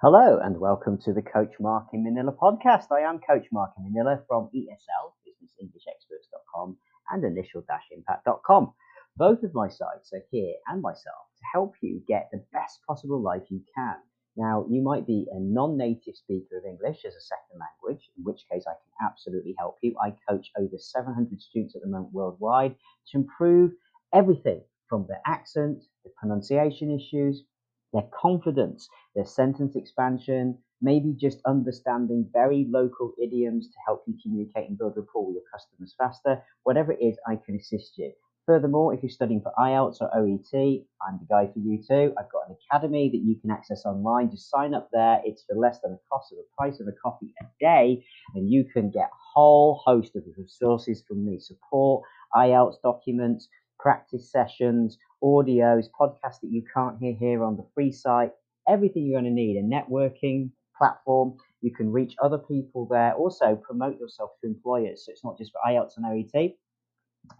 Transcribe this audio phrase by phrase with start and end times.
[0.00, 2.84] Hello and welcome to the Coach Mark in Manila podcast.
[2.92, 6.76] I am Coach Mark in Manila from ESL, businessenglishexperts.com
[7.10, 8.72] and initial-impact.com.
[9.16, 13.20] Both of my sites are here and myself to help you get the best possible
[13.20, 13.96] life you can.
[14.36, 18.46] Now, you might be a non-native speaker of English as a second language, in which
[18.48, 19.96] case I can absolutely help you.
[20.00, 22.76] I coach over 700 students at the moment worldwide
[23.10, 23.72] to improve
[24.14, 27.42] everything from their accent, the pronunciation issues,
[27.92, 34.68] their confidence, their sentence expansion, maybe just understanding very local idioms to help you communicate
[34.68, 36.42] and build rapport with your customers faster.
[36.62, 38.12] Whatever it is, I can assist you.
[38.46, 42.14] Furthermore, if you're studying for IELTS or OET, I'm the guy for you too.
[42.18, 44.30] I've got an academy that you can access online.
[44.30, 45.20] Just sign up there.
[45.22, 48.02] It's for less than the cost of the price of a coffee a day,
[48.34, 53.48] and you can get a whole host of resources from me support, IELTS documents,
[53.78, 58.32] practice sessions, audios, podcasts that you can't hear here on the free site,
[58.68, 61.34] everything you're going to need a networking platform.
[61.60, 63.14] You can reach other people there.
[63.14, 65.04] Also, promote yourself to employers.
[65.04, 66.54] So it's not just for IELTS and OET.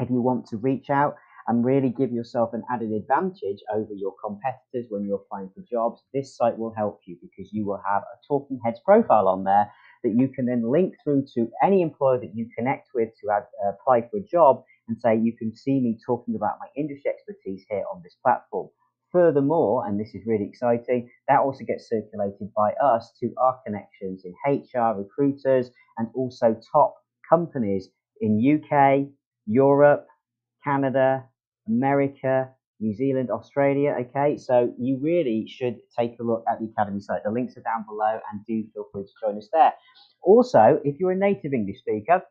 [0.00, 1.16] If you want to reach out
[1.47, 6.03] and really give yourself an added advantage over your competitors when you're applying for jobs,
[6.12, 9.70] this site will help you because you will have a Talking Heads profile on there
[10.02, 13.44] that you can then link through to any employer that you connect with to add,
[13.64, 17.10] uh, apply for a job and say, you can see me talking about my industry
[17.10, 18.69] expertise here on this platform.
[19.12, 24.24] Furthermore, and this is really exciting, that also gets circulated by us to our connections
[24.24, 26.94] in HR, recruiters, and also top
[27.28, 27.88] companies
[28.20, 29.08] in UK,
[29.46, 30.06] Europe,
[30.62, 31.24] Canada,
[31.66, 32.50] America,
[32.81, 33.97] New Zealand, Australia.
[34.01, 37.23] Okay, so you really should take a look at the Academy site.
[37.25, 39.73] The links are down below, and do feel free to join us there.
[40.23, 42.23] Also, if you're a native English speaker,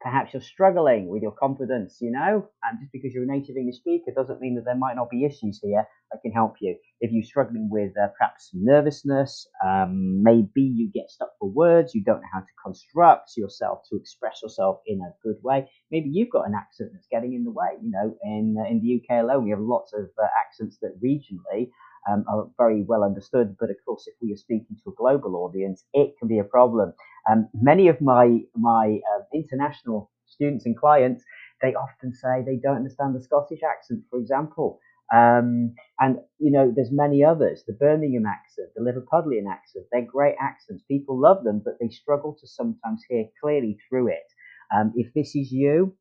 [0.00, 3.78] Perhaps you're struggling with your confidence, you know, and just because you're a native English
[3.78, 6.76] speaker doesn't mean that there might not be issues here that can help you.
[7.00, 12.04] If you're struggling with uh, perhaps nervousness, um, maybe you get stuck for words, you
[12.04, 15.68] don't know how to construct yourself to express yourself in a good way.
[15.90, 17.70] Maybe you've got an accent that's getting in the way.
[17.82, 21.00] You know, in uh, in the UK alone, we have lots of uh, accents that
[21.02, 21.70] regionally
[22.10, 23.56] um, are very well understood.
[23.58, 26.44] But of course, if we are speaking to a global audience, it can be a
[26.44, 26.92] problem.
[27.30, 31.24] Um, many of my my uh, international students and clients,
[31.62, 34.78] they often say they don't understand the Scottish accent, for example.
[35.12, 37.64] Um, and you know, there's many others.
[37.66, 40.84] The Birmingham accent, the Liverpudlian accent, they're great accents.
[40.88, 44.26] People love them, but they struggle to sometimes hear clearly through it.
[44.74, 45.96] Um, if this is you,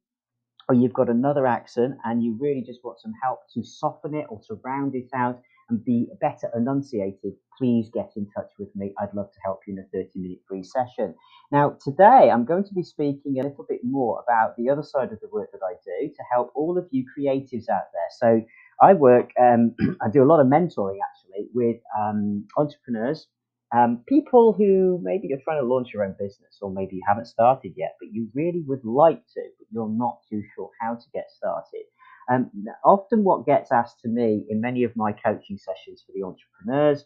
[0.69, 4.25] or you've got another accent and you really just want some help to soften it
[4.29, 8.93] or to round it out, and be better enunciated, please get in touch with me.
[8.99, 11.15] I'd love to help you in a 30 minute free session.
[11.51, 15.11] Now, today I'm going to be speaking a little bit more about the other side
[15.11, 18.09] of the work that I do to help all of you creatives out there.
[18.19, 18.41] So,
[18.81, 23.27] I work, um, I do a lot of mentoring actually with um, entrepreneurs,
[23.75, 27.25] um, people who maybe you're trying to launch your own business or maybe you haven't
[27.25, 31.05] started yet, but you really would like to, but you're not too sure how to
[31.13, 31.83] get started.
[32.29, 32.51] Um,
[32.83, 37.05] often, what gets asked to me in many of my coaching sessions for the entrepreneurs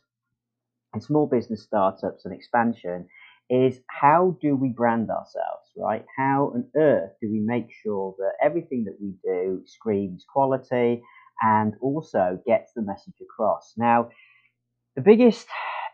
[0.93, 3.07] and small business startups and expansion
[3.49, 6.05] is how do we brand ourselves, right?
[6.17, 11.03] How on earth do we make sure that everything that we do screams quality
[11.41, 13.73] and also gets the message across?
[13.77, 14.09] Now,
[14.95, 15.47] the biggest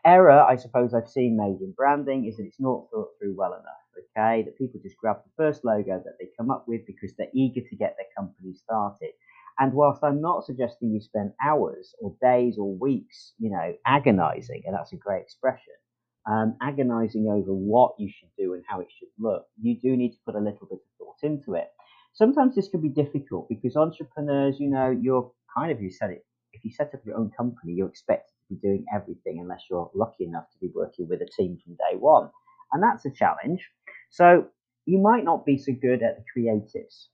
[0.06, 3.54] error I suppose I've seen made in branding is that it's not thought through well
[3.54, 4.44] enough okay?
[4.44, 7.62] That people just grab the first logo that they come up with because they're eager
[7.62, 9.12] to get their company started.
[9.60, 14.64] And whilst I'm not suggesting you spend hours or days or weeks, you know, agonizing,
[14.66, 15.74] and that's a great expression,
[16.30, 20.12] um, agonizing over what you should do and how it should look, you do need
[20.12, 21.70] to put a little bit of thought into it.
[22.14, 26.26] Sometimes this can be difficult because entrepreneurs, you know, you're kind of, you said it,
[26.54, 29.90] if you set up your own company, you're expected to be doing everything unless you're
[29.96, 32.30] lucky enough to be working with a team from day one.
[32.72, 33.68] And that's a challenge.
[34.10, 34.48] So
[34.86, 37.08] you might not be so good at the creatives.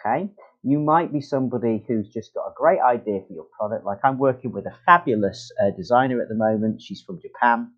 [0.00, 0.30] Okay.
[0.62, 3.84] You might be somebody who's just got a great idea for your product.
[3.84, 6.82] Like I'm working with a fabulous uh, designer at the moment.
[6.82, 7.72] She's from Japan.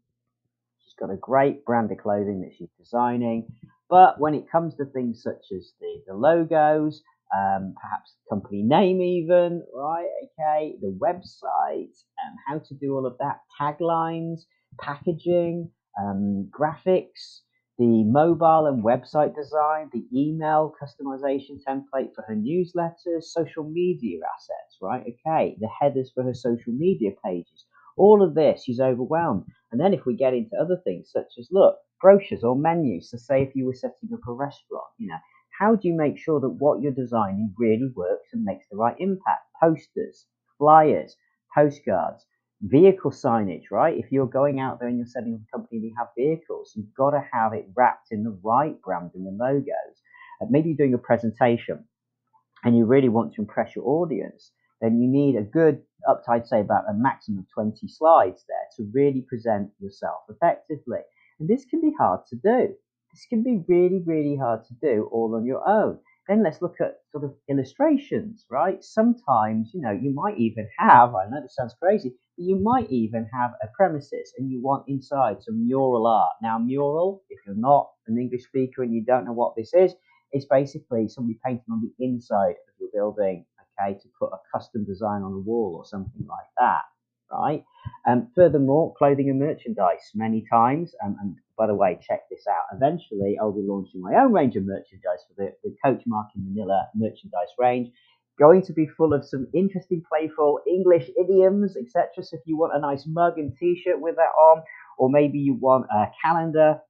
[0.85, 3.47] She's got a great brand of clothing that she's designing.
[3.89, 7.03] But when it comes to things such as the, the logos,
[7.35, 10.09] um, perhaps company name, even, right?
[10.25, 14.41] Okay, the website, um, how to do all of that, taglines,
[14.81, 17.41] packaging, um, graphics,
[17.79, 24.79] the mobile and website design, the email customization template for her newsletters, social media assets,
[24.83, 25.03] right?
[25.03, 27.67] Okay, the headers for her social media pages.
[27.97, 29.45] All of this, she's overwhelmed.
[29.71, 33.17] And then if we get into other things such as, look, brochures or menus, so
[33.17, 35.19] say if you were setting up a restaurant, you know,
[35.59, 38.97] how do you make sure that what you're designing really works and makes the right
[38.99, 39.47] impact?
[39.61, 40.27] Posters,
[40.57, 41.17] flyers,
[41.55, 42.27] postcards,
[42.63, 43.97] vehicle signage, right?
[43.97, 46.73] If you're going out there and you're setting up a company and you have vehicles,
[46.75, 50.03] you've got to have it wrapped in the right branding and logos.
[50.41, 51.85] Uh, maybe you're doing a presentation
[52.65, 54.51] and you really want to impress your audience,
[54.81, 58.45] then you need a good, up to I'd say about a maximum of 20 slides
[58.49, 61.01] there to really present yourself effectively.
[61.39, 62.75] And this can be hard to do.
[63.13, 65.99] This can be really, really hard to do all on your own.
[66.29, 68.85] Then let's look at sort of illustrations, right?
[68.85, 72.91] Sometimes, you know, you might even have, I know this sounds crazy, but you might
[72.91, 76.33] even have a premises and you want inside some mural art.
[76.43, 79.95] Now, mural, if you're not an English speaker and you don't know what this is,
[80.33, 83.47] it's basically somebody painting on the inside of your building,
[83.81, 86.83] okay, to put a custom design on a wall or something like that,
[87.33, 87.65] right?
[88.07, 92.65] Um, furthermore, clothing and merchandise many times, um, and by the way, check this out.
[92.73, 96.45] Eventually, I'll be launching my own range of merchandise for the, the Coach Mark in
[96.45, 97.91] Manila merchandise range.
[98.39, 102.23] Going to be full of some interesting, playful English idioms, etc.
[102.23, 104.63] So if you want a nice mug and T-shirt with that on,
[104.97, 106.81] or maybe you want a calendar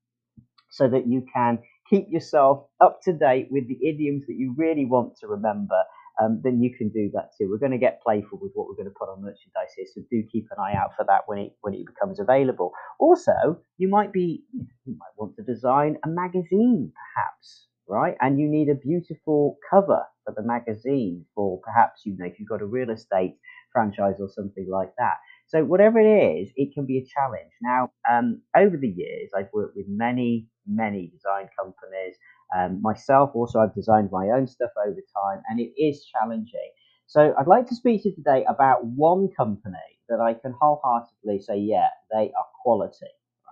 [0.70, 4.85] so that you can keep yourself up to date with the idioms that you really
[4.85, 5.82] want to remember
[6.23, 7.49] um, then you can do that too.
[7.50, 10.03] We're going to get playful with what we're going to put on merchandise here, so
[10.11, 12.73] do keep an eye out for that when it when it becomes available.
[13.00, 18.17] Also, you might be you might want to design a magazine, perhaps, right?
[18.20, 22.49] And you need a beautiful cover for the magazine, for perhaps you know if you've
[22.49, 23.37] got a real estate
[23.73, 25.17] franchise or something like that.
[25.49, 27.53] So whatever it is, it can be a challenge.
[27.62, 32.17] Now, um, over the years, I've worked with many many design companies
[32.56, 36.70] um, myself, also, I've designed my own stuff over time, and it is challenging.
[37.06, 39.76] So, I'd like to speak to you today about one company
[40.08, 43.06] that I can wholeheartedly say, yeah, they are quality,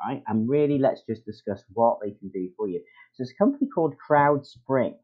[0.07, 0.23] right?
[0.27, 2.83] And really, let's just discuss what they can do for you.
[3.15, 4.95] So, it's a company called CrowdSpring.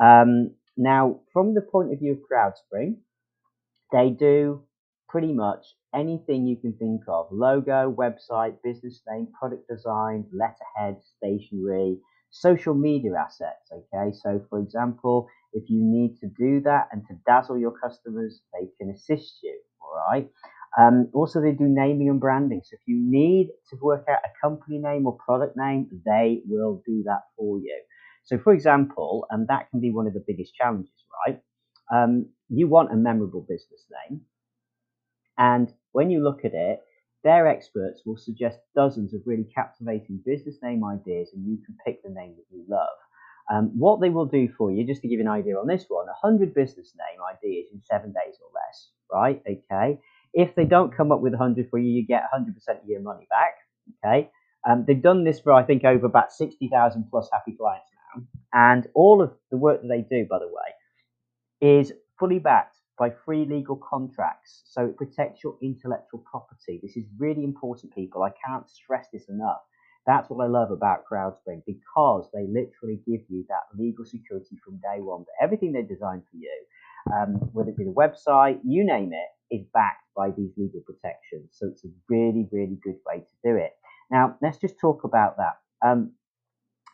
[0.00, 2.96] Um, now, from the point of view of CrowdSpring,
[3.92, 4.62] they do
[5.08, 11.98] pretty much anything you can think of logo, website, business name, product design, letterhead, stationery
[12.40, 13.70] social media assets.
[13.72, 18.40] Okay, so for example, if you need to do that and to dazzle your customers,
[18.52, 19.58] they can assist you.
[19.80, 20.28] All right.
[20.78, 22.60] Um, also, they do naming and branding.
[22.64, 26.82] So if you need to work out a company name or product name, they will
[26.86, 27.80] do that for you.
[28.24, 30.92] So, for example, and that can be one of the biggest challenges,
[31.26, 31.40] right?
[31.92, 34.22] Um, you want a memorable business name,
[35.38, 36.80] and when you look at it,
[37.26, 42.00] their experts will suggest dozens of really captivating business name ideas, and you can pick
[42.04, 42.96] the name that you love.
[43.52, 45.86] Um, what they will do for you, just to give you an idea on this
[45.88, 49.42] one, 100 business name ideas in seven days or less, right?
[49.48, 49.98] Okay.
[50.34, 53.26] If they don't come up with 100 for you, you get 100% of your money
[53.28, 53.56] back.
[54.04, 54.30] Okay.
[54.68, 58.22] Um, they've done this for, I think, over about 60,000 plus happy clients now.
[58.52, 63.10] And all of the work that they do, by the way, is fully backed by
[63.24, 64.62] free legal contracts.
[64.66, 66.80] So it protects your intellectual property.
[66.82, 68.22] This is really important, people.
[68.22, 69.60] I can't stress this enough.
[70.06, 74.76] That's what I love about CrowdSpring because they literally give you that legal security from
[74.76, 75.24] day one.
[75.26, 76.64] That everything they design for you,
[77.12, 81.50] um, whether it be the website, you name it, is backed by these legal protections.
[81.52, 83.72] So it's a really, really good way to do it.
[84.10, 85.58] Now, let's just talk about that.
[85.86, 86.12] Um,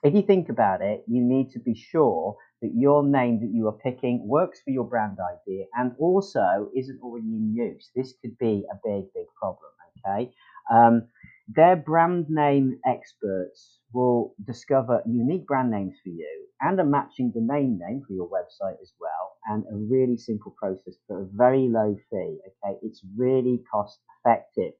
[0.02, 3.66] if you think about it, you need to be sure that your name that you
[3.68, 7.90] are picking works for your brand idea and also isn't already in use.
[7.94, 9.70] This could be a big, big problem.
[10.06, 10.32] Okay.
[10.72, 11.08] Um,
[11.48, 17.78] their brand name experts will discover unique brand names for you and a matching domain
[17.84, 21.96] name for your website as well, and a really simple process for a very low
[22.10, 22.38] fee.
[22.46, 24.72] Okay, it's really cost effective.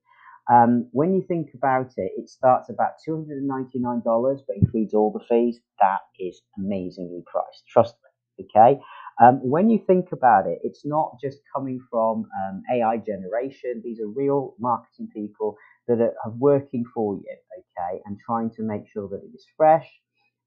[0.51, 4.03] Um, when you think about it, it starts about $299,
[4.47, 5.61] but includes all the fees.
[5.81, 7.67] That is amazingly priced.
[7.69, 8.47] Trust me.
[8.47, 8.81] Okay.
[9.23, 13.81] Um, when you think about it, it's not just coming from um, AI generation.
[13.85, 15.57] These are real marketing people
[15.87, 19.47] that are, are, working for you, okay, and trying to make sure that it is
[19.57, 19.87] fresh,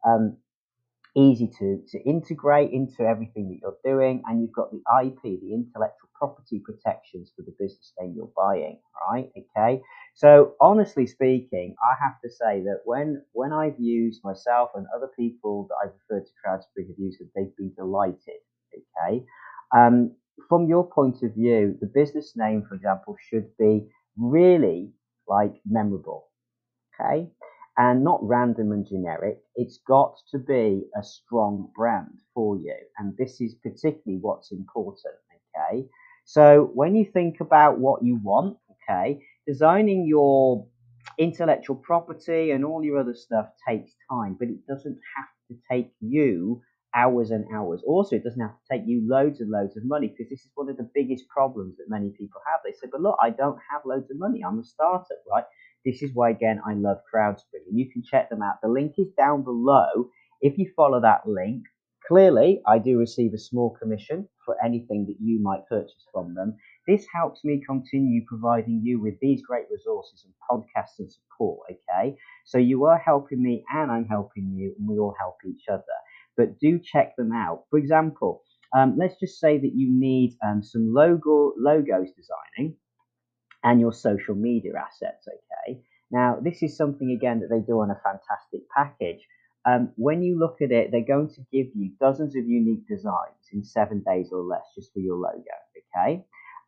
[0.05, 0.37] um,
[1.15, 5.53] easy to, to integrate into everything that you're doing, and you've got the IP, the
[5.53, 8.79] intellectual property protections for the business name you're buying,
[9.09, 9.29] right?
[9.37, 9.81] Okay.
[10.15, 15.09] So honestly speaking, I have to say that when when I've used myself and other
[15.17, 18.41] people that I've referred to CrowdSpring have used it, they've been delighted.
[18.73, 19.23] Okay.
[19.75, 20.15] Um,
[20.49, 24.91] from your point of view, the business name, for example, should be really
[25.27, 26.27] like memorable.
[26.99, 27.29] Okay
[27.77, 29.39] and not random and generic.
[29.55, 32.75] It's got to be a strong brand for you.
[32.97, 35.15] And this is particularly what's important.
[35.55, 35.87] Okay.
[36.25, 38.57] So when you think about what you want,
[38.89, 40.67] okay, designing your
[41.19, 45.91] intellectual property and all your other stuff takes time, but it doesn't have to take
[46.01, 46.61] you
[46.95, 47.81] hours and hours.
[47.85, 50.51] Also, it doesn't have to take you loads and loads of money because this is
[50.55, 52.61] one of the biggest problems that many people have.
[52.65, 54.41] They say, but look, I don't have loads of money.
[54.43, 55.43] I'm a startup, right?
[55.85, 57.67] This is why, again, I love CrowdSpring.
[57.71, 58.55] You can check them out.
[58.63, 60.09] The link is down below.
[60.41, 61.63] If you follow that link,
[62.07, 66.55] clearly I do receive a small commission for anything that you might purchase from them.
[66.87, 72.15] This helps me continue providing you with these great resources and podcasts and support, okay?
[72.45, 75.83] So you are helping me and I'm helping you, and we all help each other.
[76.37, 77.63] But do check them out.
[77.69, 78.43] For example,
[78.75, 82.75] um, let's just say that you need um, some logo logos designing
[83.63, 85.81] and your social media assets, okay?
[86.11, 89.25] Now, this is something again that they do on a fantastic package.
[89.65, 93.49] Um, when you look at it, they're going to give you dozens of unique designs
[93.51, 95.41] in seven days or less just for your logo,
[95.95, 96.23] okay?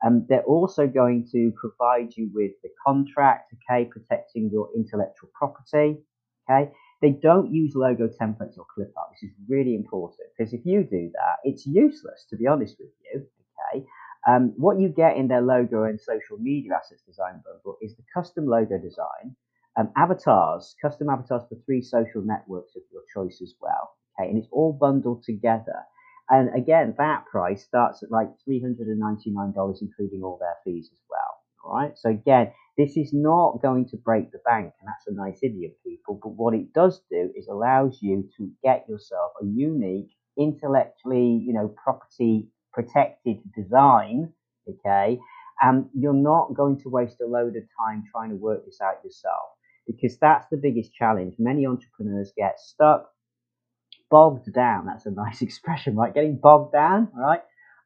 [0.05, 5.99] Um, they're also going to provide you with the contract, okay, protecting your intellectual property,
[6.49, 6.71] okay?
[7.01, 9.09] They don't use logo templates or clip art.
[9.11, 12.89] This is really important because if you do that, it's useless, to be honest with
[13.13, 13.27] you,
[13.73, 13.85] okay?
[14.27, 18.03] Um, what you get in their logo and social media assets design bundle is the
[18.13, 19.35] custom logo design,
[19.77, 24.29] um, avatars, custom avatars for three social networks of your choice as well, okay?
[24.29, 25.83] And it's all bundled together.
[26.29, 31.37] And again, that price starts at like $399, including all their fees as well.
[31.63, 31.97] All right.
[31.97, 35.71] So again, this is not going to break the bank, and that's a nice idiom,
[35.85, 36.19] people.
[36.21, 41.53] But what it does do is allows you to get yourself a unique, intellectually, you
[41.53, 44.31] know, property protected design.
[44.67, 45.19] Okay.
[45.61, 49.03] And you're not going to waste a load of time trying to work this out
[49.03, 49.56] yourself
[49.87, 51.35] because that's the biggest challenge.
[51.39, 53.05] Many entrepreneurs get stuck
[54.11, 54.87] bogged down.
[54.87, 56.13] That's a nice expression, right?
[56.13, 57.41] Getting bogged down, right?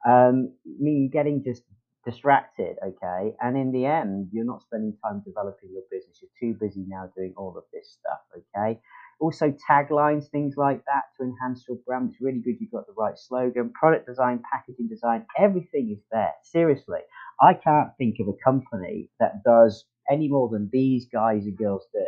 [0.07, 1.63] Um, mean getting just
[2.05, 3.35] distracted, okay?
[3.41, 6.21] And in the end, you're not spending time developing your business.
[6.23, 8.21] You're too busy now doing all of this stuff,
[8.57, 8.81] okay?
[9.21, 12.09] Also, taglines, things like that to enhance your brand.
[12.11, 16.33] It's really good you've got the right slogan, product design, packaging design, everything is there.
[16.43, 17.01] Seriously,
[17.39, 21.85] I can't think of a company that does any more than these guys and girls
[21.93, 22.05] do,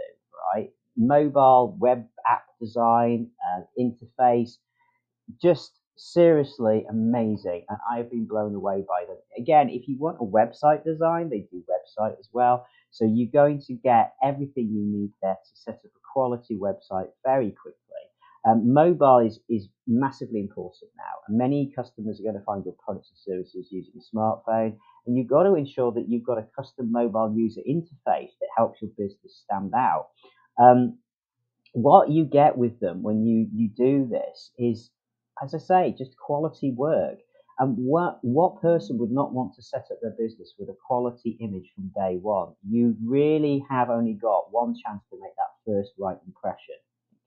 [0.53, 0.69] right?
[0.97, 4.57] Mobile web app design, and interface,
[5.41, 7.65] just seriously amazing.
[7.69, 9.17] And I've been blown away by them.
[9.37, 12.65] Again, if you want a website design, they do website as well.
[12.91, 17.07] So you're going to get everything you need there to set up a quality website
[17.25, 17.82] very quickly.
[18.45, 23.09] Um, mobile is, is massively important now, many customers are going to find your products
[23.11, 24.75] and services using a smartphone.
[25.05, 28.81] And you've got to ensure that you've got a custom mobile user interface that helps
[28.81, 30.07] your business stand out.
[30.61, 30.97] Um,
[31.73, 34.91] what you get with them when you, you do this is,
[35.43, 37.19] as I say, just quality work.
[37.59, 41.37] And what, what person would not want to set up their business with a quality
[41.39, 42.53] image from day one?
[42.67, 46.75] You really have only got one chance to make that first right impression.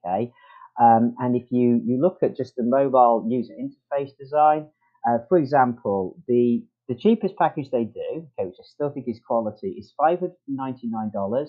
[0.04, 0.32] Okay.
[0.80, 4.68] Um, and if you, you look at just the mobile user interface design,
[5.08, 9.20] uh, for example, the, the cheapest package they do, okay, which I still think is
[9.26, 11.48] quality, is $599.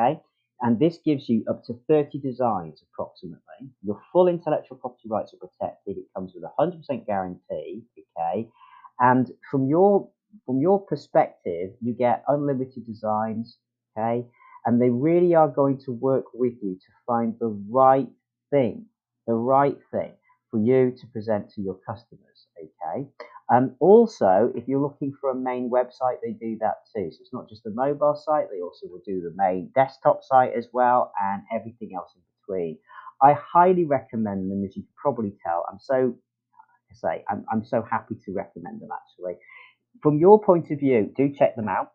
[0.00, 0.20] Okay.
[0.62, 3.68] And this gives you up to 30 designs approximately.
[3.82, 5.98] Your full intellectual property rights are protected.
[5.98, 7.82] It comes with a 100% guarantee,
[8.16, 8.48] okay?
[9.00, 10.08] And from your
[10.46, 13.58] from your perspective, you get unlimited designs,
[13.98, 14.24] okay?
[14.64, 18.08] And they really are going to work with you to find the right
[18.52, 18.86] thing,
[19.26, 20.12] the right thing
[20.52, 23.08] for you to present to your customers, okay?
[23.52, 27.10] Um, also, if you're looking for a main website, they do that too.
[27.10, 30.52] So it's not just the mobile site, they also will do the main desktop site
[30.56, 32.78] as well and everything else in between.
[33.22, 35.64] I highly recommend them, as you can probably tell.
[35.70, 36.14] I'm so,
[36.90, 39.34] I say, I'm, I'm so happy to recommend them actually.
[40.02, 41.92] From your point of view, do check them out.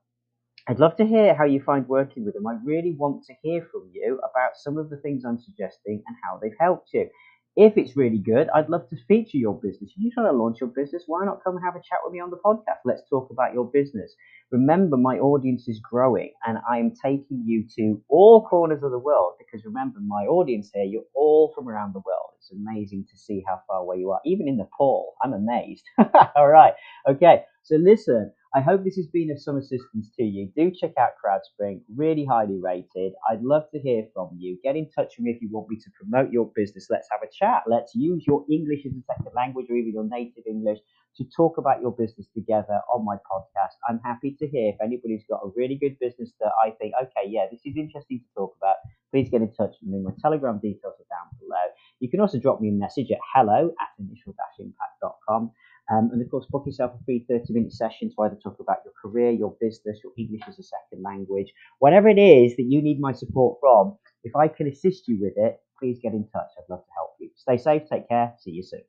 [0.68, 2.48] I'd love to hear how you find working with them.
[2.48, 6.18] I really want to hear from you about some of the things I'm suggesting and
[6.24, 7.10] how they've helped you.
[7.58, 9.92] If it's really good, I'd love to feature your business.
[9.92, 12.14] If you're trying to launch your business, why not come and have a chat with
[12.14, 12.80] me on the podcast?
[12.86, 14.16] Let's talk about your business.
[14.52, 19.00] Remember, my audience is growing and I am taking you to all corners of the
[19.00, 22.32] world because remember, my audience here, you're all from around the world.
[22.40, 25.16] It's amazing to see how far away you are, even in Nepal.
[25.24, 25.84] I'm amazed.
[26.36, 26.74] all right.
[27.10, 27.44] Okay.
[27.64, 30.50] So listen, I hope this has been of some assistance to you.
[30.56, 33.14] Do check out CrowdSpring, really highly rated.
[33.30, 34.58] I'd love to hear from you.
[34.64, 36.88] Get in touch with me if you want me to promote your business.
[36.90, 37.64] Let's have a chat.
[37.68, 40.80] Let's use your English as a second language or even your native English
[41.18, 43.76] to talk about your business together on my podcast.
[43.90, 47.28] I'm happy to hear if anybody's got a really good business that I think, okay,
[47.28, 48.76] yeah, this is interesting to talk about.
[49.12, 50.00] Please get in touch with me.
[50.04, 51.66] My Telegram details are down below.
[52.00, 55.52] You can also drop me a message at hello at initial-impact.com.
[55.92, 58.80] Um, and of course, book yourself a free 30 minute session to either talk about
[58.84, 62.82] your career, your business, your English as a second language, whatever it is that you
[62.82, 63.98] need my support from.
[64.24, 66.50] If I can assist you with it, please get in touch.
[66.58, 67.30] I'd love to help you.
[67.36, 68.82] Stay safe, take care, see you soon.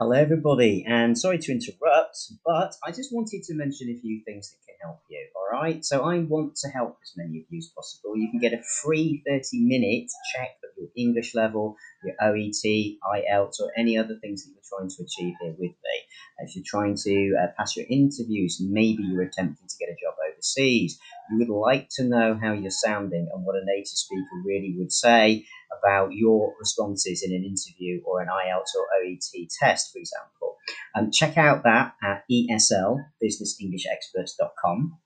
[0.00, 4.50] Hello, everybody, and sorry to interrupt, but I just wanted to mention a few things
[4.50, 5.24] that can help you.
[5.36, 8.16] All right, so I want to help as many of you as possible.
[8.16, 13.60] You can get a free 30 minute check of your English level, your OET, IELTS,
[13.60, 15.96] or any other things that you're trying to achieve here with me.
[16.40, 20.14] If you're trying to uh, pass your interviews, maybe you're attempting to get a job
[20.28, 20.98] overseas,
[21.30, 24.92] you would like to know how you're sounding and what a native speaker really would
[24.92, 25.46] say
[25.78, 30.56] about your responses in an interview or an IELTS or OET test, for example.
[30.94, 34.98] Um, check out that at eslbusinessenglishexperts.com.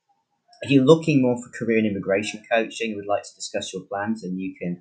[0.62, 3.84] If you're looking more for career and immigration coaching and would like to discuss your
[3.84, 4.80] plans, then you can